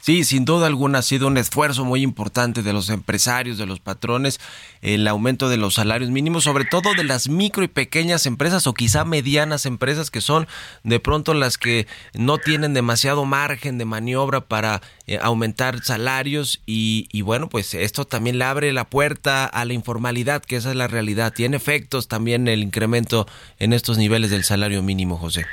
[0.00, 3.80] Sí, sin duda alguna ha sido un esfuerzo muy importante de los empresarios, de los
[3.80, 4.38] patrones,
[4.82, 8.74] el aumento de los salarios mínimos, sobre todo de las micro y pequeñas empresas o
[8.74, 10.46] quizá medianas empresas que son
[10.84, 17.08] de pronto las que no tienen demasiado margen de maniobra para eh, aumentar salarios y,
[17.12, 20.76] y bueno, pues esto también le abre la puerta a la informalidad, que esa es
[20.76, 21.32] la realidad.
[21.32, 23.26] Tiene efectos también el incremento
[23.58, 25.46] en estos niveles del salario mínimo, José.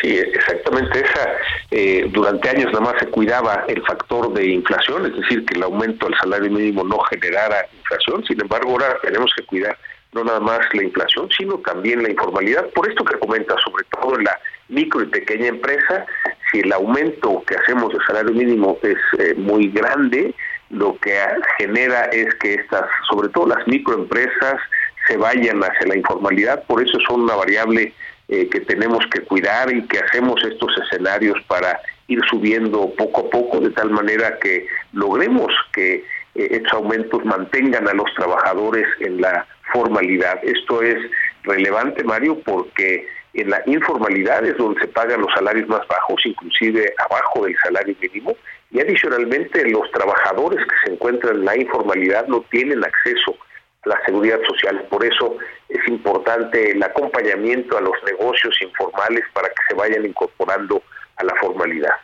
[0.00, 1.30] Sí, exactamente esa.
[1.70, 5.62] Eh, durante años nada más se cuidaba el factor de inflación, es decir, que el
[5.62, 8.24] aumento del salario mínimo no generara inflación.
[8.24, 9.76] Sin embargo, ahora tenemos que cuidar
[10.14, 12.66] no nada más la inflación, sino también la informalidad.
[12.70, 16.06] Por esto que comenta, sobre todo en la micro y pequeña empresa,
[16.50, 20.34] si el aumento que hacemos del salario mínimo es eh, muy grande,
[20.70, 21.18] lo que
[21.58, 24.60] genera es que estas, sobre todo las microempresas,
[25.06, 26.64] se vayan hacia la informalidad.
[26.64, 27.92] Por eso son una variable
[28.28, 33.30] eh, que tenemos que cuidar y que hacemos estos escenarios para ir subiendo poco a
[33.30, 35.96] poco de tal manera que logremos que
[36.34, 40.38] eh, estos aumentos mantengan a los trabajadores en la formalidad.
[40.42, 40.96] Esto es
[41.42, 46.94] relevante, Mario, porque en la informalidad es donde se pagan los salarios más bajos, inclusive
[46.98, 48.36] abajo del salario mínimo,
[48.70, 53.36] y adicionalmente los trabajadores que se encuentran en la informalidad no tienen acceso
[53.84, 54.86] la seguridad social.
[54.88, 55.36] Por eso
[55.74, 60.82] es importante el acompañamiento a los negocios informales para que se vayan incorporando
[61.16, 61.94] a la formalidad.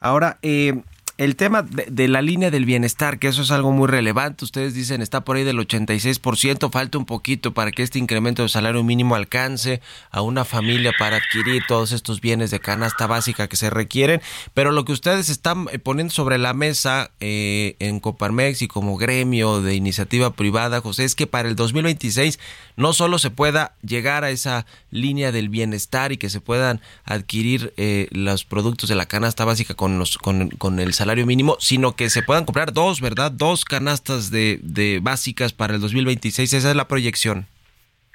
[0.00, 0.82] Ahora, eh,
[1.18, 5.00] el tema de, la línea del bienestar, que eso es algo muy relevante, ustedes dicen
[5.00, 9.14] está por ahí del 86%, falta un poquito para que este incremento de salario mínimo
[9.14, 9.80] alcance
[10.10, 14.20] a una familia para adquirir todos estos bienes de canasta básica que se requieren,
[14.52, 18.98] pero lo que ustedes están eh, poniendo sobre la mesa eh, en Coparmex y como
[18.98, 22.38] gremio de iniciativa privada, José, es que para el 2026
[22.76, 27.72] no solo se pueda llegar a esa línea del bienestar y que se puedan adquirir
[27.76, 31.94] eh, los productos de la canasta básica con, los, con, con, el salario mínimo, sino
[31.94, 33.30] que se puedan comprar dos, ¿verdad?
[33.30, 36.52] Dos canastas de, de básicas para el 2026.
[36.52, 37.46] Esa es la proyección.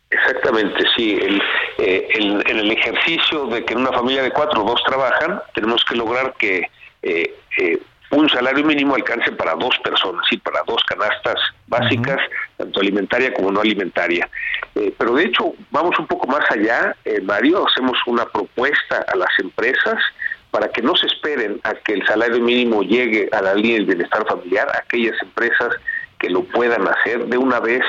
[0.10, 1.18] Exactamente, sí.
[1.22, 1.42] El,
[1.78, 5.84] eh, el, en el ejercicio de que en una familia de cuatro dos trabajan, tenemos
[5.86, 6.70] que lograr que
[7.02, 7.80] eh, eh,
[8.12, 11.36] un salario mínimo alcance para dos personas, sí, para dos canastas
[11.68, 12.20] básicas,
[12.58, 14.30] tanto alimentaria como no alimentaria.
[14.76, 19.16] Eh, pero de hecho, vamos un poco más allá, eh, Mario, hacemos una propuesta a
[19.16, 19.96] las empresas
[20.52, 23.86] para que no se esperen a que el salario mínimo llegue a la línea del
[23.86, 25.76] bienestar familiar, aquellas empresas
[26.20, 27.82] que lo puedan hacer de una vez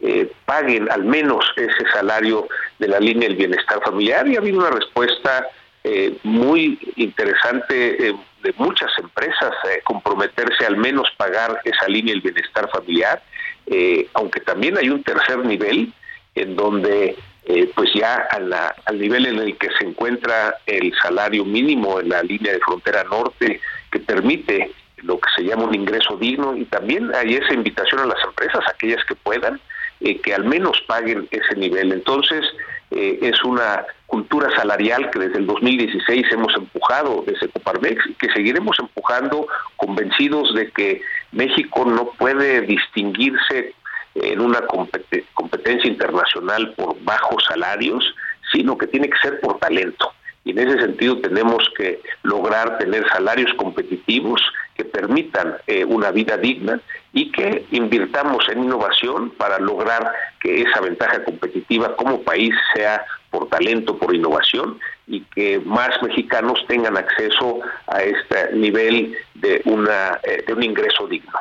[0.00, 2.48] eh, paguen al menos ese salario
[2.78, 4.26] de la línea del bienestar familiar.
[4.28, 5.46] Y ha habido una respuesta
[5.84, 12.22] eh, muy interesante eh, de muchas empresas eh, comprometerse al menos pagar esa línea del
[12.22, 13.22] bienestar familiar,
[13.66, 15.92] eh, aunque también hay un tercer nivel
[16.34, 20.92] en donde eh, pues ya a la, al nivel en el que se encuentra el
[21.02, 25.74] salario mínimo en la línea de frontera norte que permite lo que se llama un
[25.74, 29.60] ingreso digno y también hay esa invitación a las empresas, aquellas que puedan,
[30.00, 31.92] eh, que al menos paguen ese nivel.
[31.92, 32.44] Entonces,
[32.92, 38.32] eh, es una cultura salarial que desde el 2016 hemos empujado desde Coparmex y que
[38.32, 43.74] seguiremos empujando convencidos de que México no puede distinguirse
[44.14, 48.04] en una competencia internacional por bajos salarios,
[48.52, 50.12] sino que tiene que ser por talento.
[50.44, 54.40] Y en ese sentido tenemos que lograr tener salarios competitivos
[54.74, 56.80] que permitan eh, una vida digna
[57.12, 63.48] y que invirtamos en innovación para lograr que esa ventaja competitiva como país sea por
[63.48, 70.42] talento, por innovación y que más mexicanos tengan acceso a este nivel de, una, eh,
[70.46, 71.38] de un ingreso digno.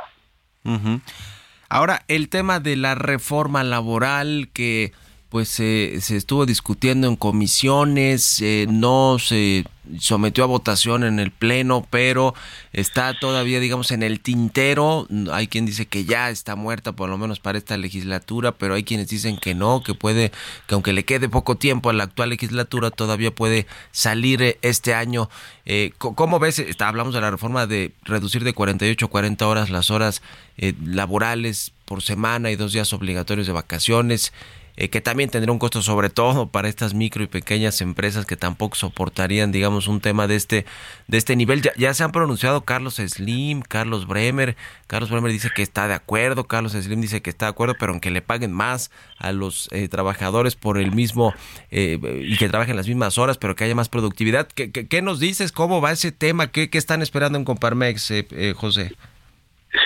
[1.73, 4.91] Ahora, el tema de la reforma laboral que
[5.31, 9.63] pues eh, se estuvo discutiendo en comisiones, eh, no se
[9.97, 12.35] sometió a votación en el pleno, pero
[12.73, 15.07] está todavía, digamos, en el tintero.
[15.31, 18.83] Hay quien dice que ya está muerta, por lo menos para esta legislatura, pero hay
[18.83, 20.33] quienes dicen que no, que puede,
[20.67, 25.29] que aunque le quede poco tiempo a la actual legislatura, todavía puede salir este año.
[25.65, 26.59] Eh, ¿Cómo ves?
[26.59, 30.21] Está, hablamos de la reforma de reducir de 48 a 40 horas las horas
[30.57, 34.33] eh, laborales por semana y dos días obligatorios de vacaciones
[34.81, 38.35] eh, que también tendrá un costo sobre todo para estas micro y pequeñas empresas que
[38.35, 40.65] tampoco soportarían, digamos, un tema de este
[41.07, 41.61] de este nivel.
[41.77, 44.57] Ya, se han pronunciado Carlos Slim, Carlos Bremer.
[44.87, 47.91] Carlos Bremer dice que está de acuerdo, Carlos Slim dice que está de acuerdo, pero
[47.91, 51.31] aunque le paguen más a los eh, trabajadores por el mismo
[51.69, 54.47] eh, y que trabajen las mismas horas, pero que haya más productividad.
[54.47, 55.51] ¿Qué, qué, nos dices?
[55.51, 56.47] ¿Cómo va ese tema?
[56.47, 58.95] ¿Qué, qué están esperando en Coparmex, eh, José?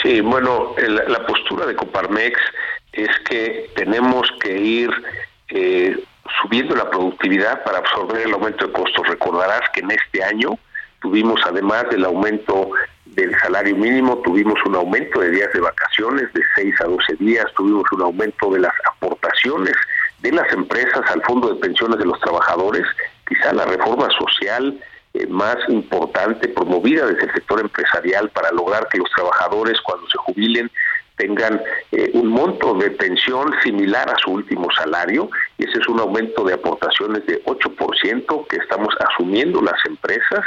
[0.01, 2.39] Sí, bueno, el, la postura de Coparmex
[2.93, 4.89] es que tenemos que ir
[5.49, 5.97] eh,
[6.41, 9.07] subiendo la productividad para absorber el aumento de costos.
[9.07, 10.57] Recordarás que en este año
[11.01, 12.71] tuvimos, además del aumento
[13.05, 17.45] del salario mínimo, tuvimos un aumento de días de vacaciones de 6 a 12 días,
[17.55, 19.73] tuvimos un aumento de las aportaciones
[20.19, 22.83] de las empresas al fondo de pensiones de los trabajadores,
[23.27, 24.79] quizá la reforma social
[25.15, 30.17] eh, más importante promovida desde el sector empresarial para lograr que los trabajadores cuando se
[30.17, 30.69] jubilen
[31.15, 31.61] tengan
[31.93, 36.43] eh, un monto de pensión similar a su último salario, y ese es un aumento
[36.43, 40.43] de aportaciones de 8% que estamos asumiendo las empresas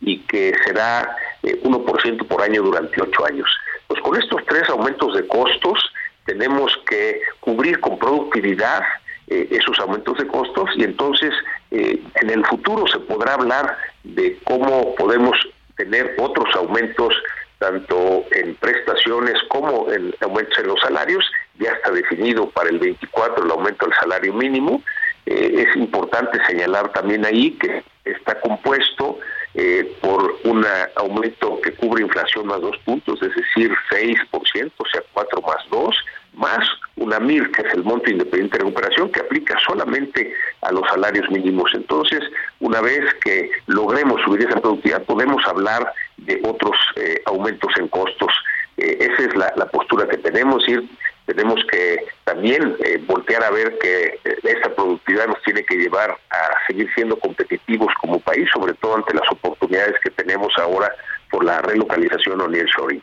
[0.00, 3.50] y que será eh, 1% por año durante ocho años.
[3.88, 5.92] Pues con estos tres aumentos de costos
[6.24, 8.82] tenemos que cubrir con productividad
[9.28, 11.32] eh, esos aumentos de costos y entonces
[11.70, 15.36] eh, en el futuro se podrá hablar de cómo podemos
[15.76, 17.14] tener otros aumentos
[17.58, 21.24] tanto en prestaciones como en aumentos en los salarios,
[21.58, 24.82] ya está definido para el 24 el aumento del salario mínimo.
[25.26, 29.18] Eh, es importante señalar también ahí que está compuesto
[29.54, 30.66] eh, por un
[30.96, 35.96] aumento que cubre inflación más dos puntos, es decir, 6%, o sea, 4 más 2,
[36.34, 36.66] más
[36.96, 40.32] una MIR, que es el monto independiente de recuperación, que aplica solamente
[40.62, 41.70] a los salarios mínimos.
[41.74, 42.20] Entonces,
[42.60, 48.32] una vez que logremos subir esa productividad, podemos hablar de otros eh, aumentos en costos.
[48.76, 50.84] Eh, esa es la, postura que tenemos, ir
[51.26, 56.66] tenemos que también eh, voltear a ver que esta productividad nos tiene que llevar a
[56.66, 60.92] seguir siendo competitivos como país, sobre todo ante las oportunidades que tenemos ahora
[61.30, 63.02] por la relocalización o nearshoring.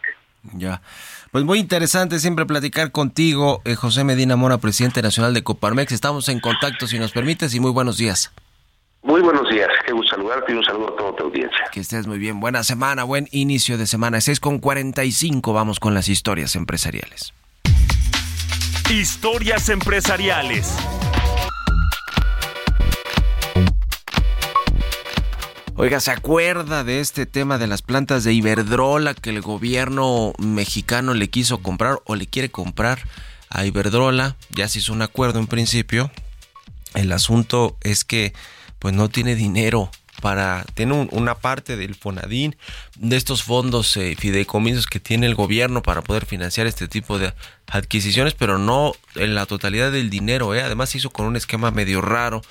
[0.54, 0.82] Ya.
[1.32, 5.92] Pues muy interesante siempre platicar contigo, eh, José Medina Mora, presidente nacional de Coparmex.
[5.92, 8.32] Estamos en contacto, si nos permites, y muy buenos días.
[9.04, 11.66] Muy buenos días, qué gusto saludarte y un saludo a toda tu audiencia.
[11.72, 12.40] Que estés muy bien.
[12.40, 14.22] Buena semana, buen inicio de semana.
[14.22, 17.34] 6 con 45, vamos con las historias empresariales.
[18.92, 20.76] Historias empresariales.
[25.82, 31.16] Oiga, ¿se acuerda de este tema de las plantas de Iberdrola que el gobierno mexicano
[31.16, 33.00] le quiso comprar o le quiere comprar
[33.50, 34.36] a Iberdrola?
[34.52, 36.12] Ya se hizo un acuerdo en principio.
[36.94, 38.32] El asunto es que
[38.78, 39.90] pues no tiene dinero
[40.22, 42.56] para tiene un- una parte del Fonadín
[43.00, 47.34] de estos fondos eh, fideicomisos que tiene el gobierno para poder financiar este tipo de
[47.66, 50.54] adquisiciones, pero no en la totalidad del dinero.
[50.54, 50.62] ¿eh?
[50.62, 52.44] Además se hizo con un esquema medio raro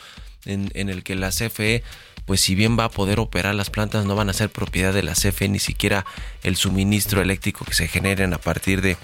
[0.47, 1.85] en, en el que la CFE
[2.31, 5.03] pues si bien va a poder operar las plantas, no van a ser propiedad de
[5.03, 6.07] la CFE, ni siquiera
[6.45, 8.97] el suministro eléctrico que se generen a partir de,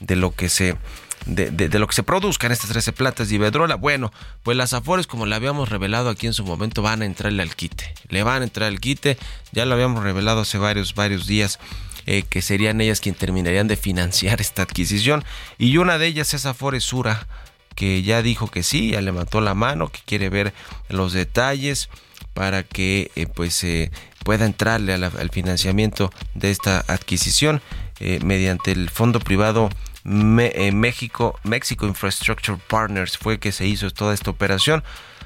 [0.00, 0.76] de lo que se
[1.24, 3.76] de, de- lo que se produzca en estas 13 plantas de Iberdrola.
[3.76, 4.12] Bueno,
[4.42, 7.56] pues las Afores, como le habíamos revelado aquí en su momento, van a entrarle al
[7.56, 7.94] quite.
[8.10, 9.16] Le van a entrar al quite,
[9.50, 11.58] ya lo habíamos revelado hace varios, varios días.
[12.04, 15.24] eh, que serían ellas quien terminarían de financiar esta adquisición
[15.56, 17.26] y una de ellas es Afores Sura
[17.74, 20.52] que ya dijo que sí, ya levantó la mano, que quiere ver
[20.90, 21.88] los detalles
[22.34, 23.90] para que eh, pues eh,
[24.24, 27.62] pueda entrarle al financiamiento de esta adquisición
[28.00, 29.70] eh, mediante el fondo privado
[30.04, 34.82] eh, México México Infrastructure Partners fue que se hizo toda esta operación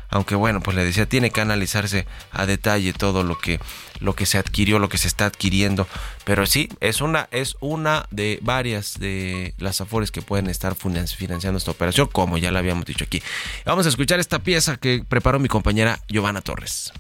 [0.09, 3.61] aunque bueno pues le decía tiene que analizarse a detalle todo lo que
[4.01, 5.87] lo que se adquirió lo que se está adquiriendo.
[6.25, 11.09] Pero sí es una es una de varias de las afores que pueden estar finan-
[11.09, 13.23] financiando esta operación como ya lo habíamos dicho aquí.
[13.65, 16.93] Vamos a escuchar esta pieza que preparó mi compañera Giovanna Torres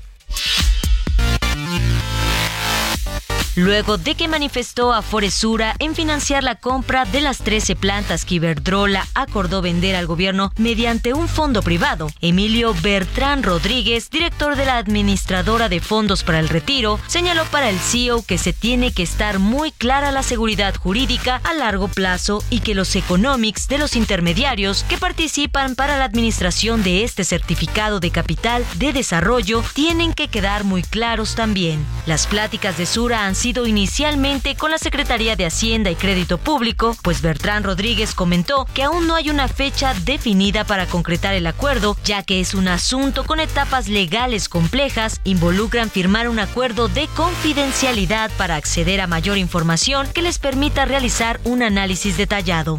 [3.59, 8.37] Luego de que manifestó a Foresura en financiar la compra de las 13 plantas que
[8.37, 14.77] Iberdrola acordó vender al gobierno mediante un fondo privado, Emilio Bertrán Rodríguez, director de la
[14.77, 19.41] administradora de fondos para el retiro, señaló para el CEO que se tiene que estar
[19.41, 24.85] muy clara la seguridad jurídica a largo plazo y que los economics de los intermediarios
[24.85, 30.63] que participan para la administración de este certificado de capital de desarrollo tienen que quedar
[30.63, 31.85] muy claros también.
[32.07, 36.95] Las pláticas de Sura han sido inicialmente con la Secretaría de Hacienda y Crédito Público,
[37.03, 41.97] pues Bertrán Rodríguez comentó que aún no hay una fecha definida para concretar el acuerdo,
[42.05, 48.31] ya que es un asunto con etapas legales complejas, involucran firmar un acuerdo de confidencialidad
[48.37, 52.79] para acceder a mayor información que les permita realizar un análisis detallado.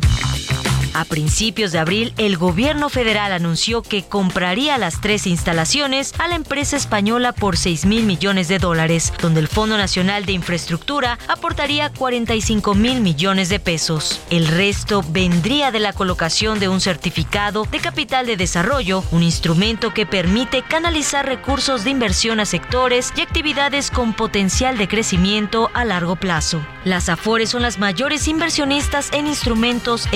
[0.93, 6.35] A principios de abril, el gobierno federal anunció que compraría las tres instalaciones a la
[6.35, 11.91] empresa española por 6 mil millones de dólares, donde el Fondo Nacional de Infraestructura aportaría
[11.91, 14.19] 45 mil millones de pesos.
[14.29, 19.93] El resto vendría de la colocación de un certificado de capital de desarrollo, un instrumento
[19.93, 25.85] que permite canalizar recursos de inversión a sectores y actividades con potencial de crecimiento a
[25.85, 26.65] largo plazo.
[26.83, 30.07] Las AFORES son las mayores inversionistas en instrumentos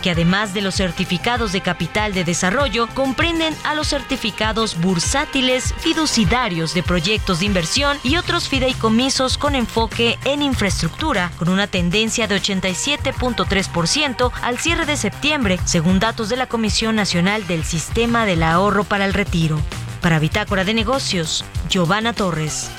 [0.00, 6.72] que además de los certificados de capital de desarrollo comprenden a los certificados bursátiles fiduciarios
[6.72, 12.36] de proyectos de inversión y otros fideicomisos con enfoque en infraestructura, con una tendencia de
[12.36, 18.84] 87.3% al cierre de septiembre, según datos de la Comisión Nacional del Sistema del Ahorro
[18.84, 19.60] para el Retiro.
[20.00, 22.70] Para Bitácora de Negocios, Giovanna Torres.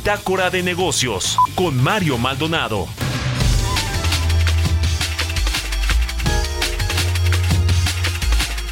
[0.00, 2.88] Bitácora de negocios con Mario Maldonado.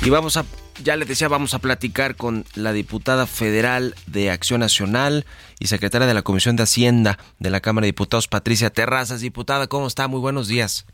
[0.01, 0.47] Y vamos a,
[0.83, 5.26] ya les decía, vamos a platicar con la diputada federal de Acción Nacional
[5.59, 9.20] y secretaria de la Comisión de Hacienda de la Cámara de Diputados, Patricia Terrazas.
[9.20, 10.09] Diputada, ¿cómo está?
[10.09, 10.87] Muy buenos días.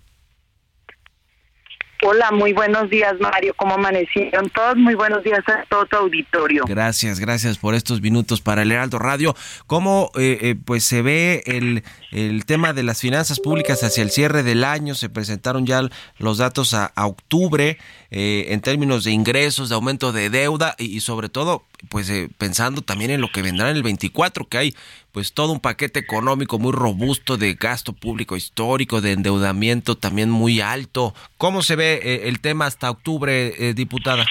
[2.07, 3.55] Hola, muy buenos días, Mario.
[3.57, 4.77] ¿Cómo amanecieron todos?
[4.77, 6.65] Muy buenos días a todo tu auditorio.
[6.69, 9.35] Gracias, gracias por estos minutos para el Heraldo Radio.
[9.67, 11.83] ¿Cómo eh, eh, pues se ve el,
[12.15, 14.95] el tema de las finanzas públicas hacia el cierre del año?
[14.95, 15.83] Se presentaron ya
[16.19, 17.79] los datos a, octubre
[18.11, 22.29] eh, en términos de ingresos, de aumento de deuda y, y sobre todo pues eh,
[22.39, 24.75] pensando también en lo que vendrá en el 24, que hay
[25.13, 30.61] pues todo un paquete económico muy robusto de gasto público histórico, de endeudamiento también muy
[30.61, 31.15] alto.
[31.39, 34.27] ¿Cómo se ve eh, el tema hasta octubre, eh, diputada?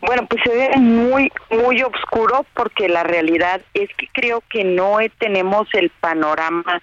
[0.00, 5.00] Bueno, pues se ve muy, muy oscuro porque la realidad es que creo que no
[5.00, 6.80] eh, tenemos el panorama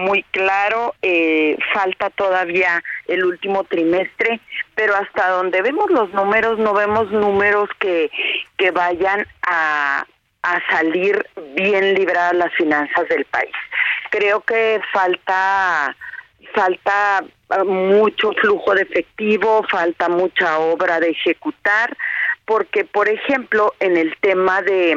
[0.00, 4.40] muy claro, eh, falta todavía el último trimestre,
[4.74, 8.10] pero hasta donde vemos los números, no vemos números que,
[8.56, 10.06] que vayan a,
[10.42, 13.54] a salir bien libradas las finanzas del país.
[14.10, 15.94] Creo que falta
[16.54, 21.96] falta eh, mucho flujo de efectivo, falta mucha obra de ejecutar,
[22.50, 24.96] porque por ejemplo en el tema de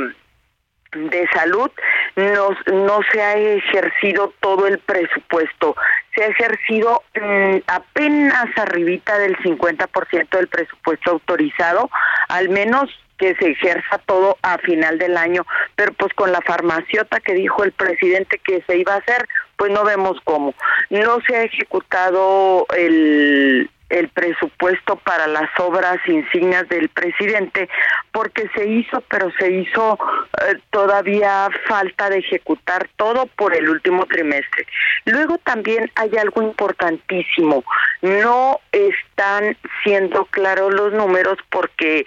[0.92, 1.70] de salud
[2.16, 5.76] no, no se ha ejercido todo el presupuesto,
[6.16, 11.90] se ha ejercido mm, apenas arribita del 50% del presupuesto autorizado,
[12.28, 15.46] al menos que se ejerza todo a final del año,
[15.76, 19.28] pero pues con la farmaciota que dijo el presidente que se iba a hacer,
[19.58, 20.54] pues no vemos cómo.
[20.90, 27.70] No se ha ejecutado el, el presupuesto para las obras insignias del presidente
[28.12, 29.98] porque se hizo, pero se hizo
[30.42, 34.66] eh, todavía falta de ejecutar todo por el último trimestre.
[35.06, 37.64] Luego también hay algo importantísimo,
[38.02, 42.06] no están siendo claros los números porque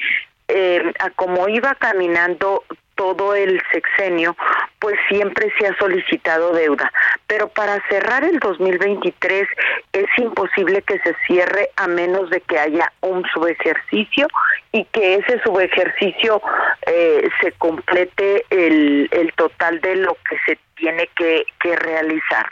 [0.48, 2.64] eh, como iba caminando
[2.96, 4.36] todo el sexenio,
[4.80, 6.92] pues siempre se ha solicitado deuda.
[7.26, 9.48] Pero para cerrar el 2023
[9.92, 14.26] es imposible que se cierre a menos de que haya un subejercicio
[14.72, 16.42] y que ese subejercicio
[16.86, 22.50] eh, se complete el, el total de lo que se tiene que, que realizar.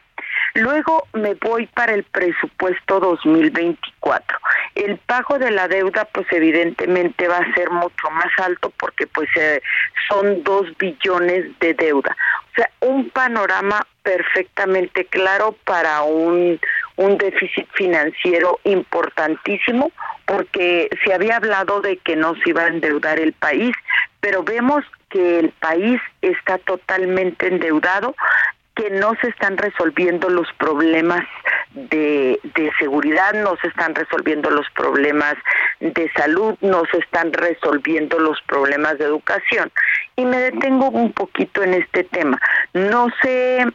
[0.54, 4.38] Luego me voy para el presupuesto 2024.
[4.76, 9.28] El pago de la deuda, pues evidentemente va a ser mucho más alto porque pues
[9.36, 9.60] eh,
[10.08, 12.16] son dos billones de deuda.
[12.52, 16.60] O sea, un panorama perfectamente claro para un,
[16.96, 19.90] un déficit financiero importantísimo
[20.24, 23.74] porque se había hablado de que no se iba a endeudar el país,
[24.20, 28.14] pero vemos que el país está totalmente endeudado
[28.74, 31.24] que no se están resolviendo los problemas
[31.74, 35.34] de, de, seguridad, no se están resolviendo los problemas
[35.80, 39.70] de salud, no se están resolviendo los problemas de educación.
[40.16, 42.40] Y me detengo un poquito en este tema.
[42.72, 43.66] No se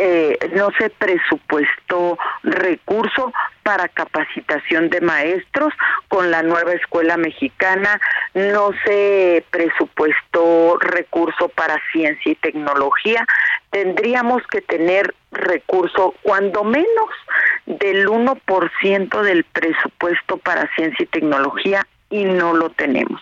[0.00, 3.32] eh, no se presupuestó recurso
[3.64, 5.74] para capacitación de maestros
[6.06, 8.00] con la nueva escuela mexicana,
[8.32, 13.26] no se presupuestó recurso para ciencia y tecnología,
[13.70, 17.10] tendríamos que tener recurso cuando menos
[17.66, 23.20] del 1% del presupuesto para ciencia y tecnología y no lo tenemos.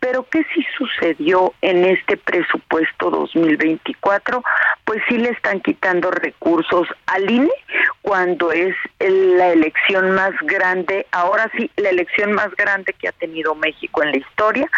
[0.00, 4.42] Pero ¿qué sí sucedió en este presupuesto 2024?
[4.84, 7.50] Pues sí le están quitando recursos al INE
[8.02, 13.54] cuando es la elección más grande, ahora sí, la elección más grande que ha tenido
[13.54, 14.68] México en la historia.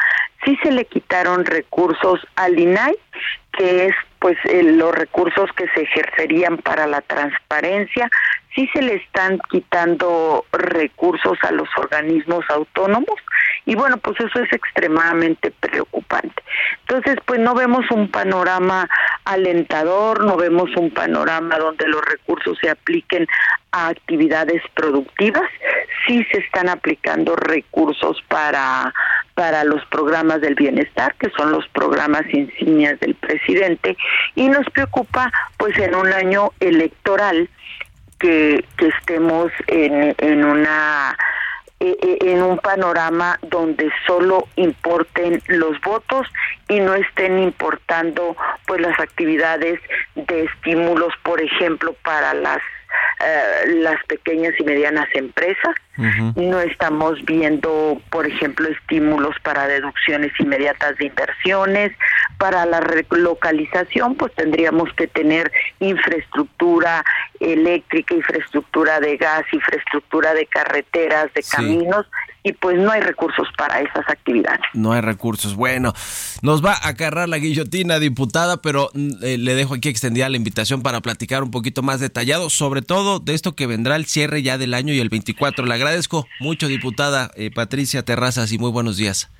[0.44, 2.94] Sí se le quitaron recursos al INAI,
[3.56, 8.10] que es pues los recursos que se ejercerían para la transparencia,
[8.54, 13.16] sí se le están quitando recursos a los organismos autónomos
[13.66, 16.42] y bueno, pues eso es extremadamente preocupante.
[16.80, 18.88] Entonces, pues no vemos un panorama
[19.24, 23.26] alentador, no vemos un panorama donde los recursos se apliquen
[23.72, 25.48] a actividades productivas,
[26.06, 28.92] sí se están aplicando recursos para
[29.34, 33.96] para los programas del bienestar, que son los programas insignias del presidente,
[34.36, 37.48] y nos preocupa pues en un año electoral
[38.18, 41.16] que, que estemos en, en una
[41.80, 46.26] e, e, en un panorama donde solo importen los votos
[46.68, 48.36] y no estén importando
[48.66, 49.80] pues las actividades
[50.14, 52.62] de estímulos por ejemplo para las
[53.20, 55.74] eh, las pequeñas y medianas empresas.
[56.34, 61.92] No estamos viendo, por ejemplo, estímulos para deducciones inmediatas de inversiones.
[62.36, 67.04] Para la relocalización, pues tendríamos que tener infraestructura
[67.38, 72.06] eléctrica, infraestructura de gas, infraestructura de carreteras, de caminos
[72.44, 74.60] y pues no hay recursos para esas actividades.
[74.74, 75.56] No hay recursos.
[75.56, 75.94] Bueno,
[76.42, 80.36] nos va a agarrar la guillotina, diputada, pero mm, eh, le dejo aquí extendida la
[80.36, 84.42] invitación para platicar un poquito más detallado, sobre todo de esto que vendrá el cierre
[84.42, 85.64] ya del año y el 24.
[85.64, 89.30] Le agradezco mucho, diputada eh, Patricia Terrazas, y muy buenos días.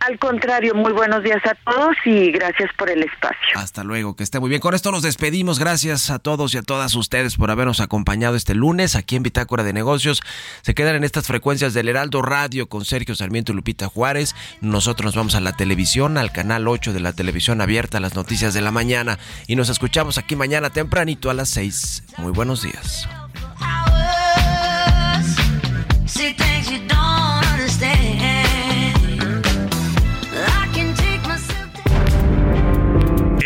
[0.00, 3.36] Al contrario, muy buenos días a todos y gracias por el espacio.
[3.56, 4.62] Hasta luego, que esté muy bien.
[4.62, 5.58] Con esto nos despedimos.
[5.58, 9.62] Gracias a todos y a todas ustedes por habernos acompañado este lunes aquí en Bitácora
[9.62, 10.22] de Negocios.
[10.62, 14.34] Se quedan en estas frecuencias del Heraldo Radio con Sergio Sarmiento y Lupita Juárez.
[14.62, 18.54] Nosotros nos vamos a la televisión, al canal 8 de la televisión abierta, las noticias
[18.54, 19.18] de la mañana.
[19.48, 22.04] Y nos escuchamos aquí mañana tempranito a las 6.
[22.16, 23.06] Muy buenos días.